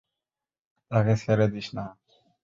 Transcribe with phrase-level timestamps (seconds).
[0.91, 1.85] তাকে ছেড়ে দিস না।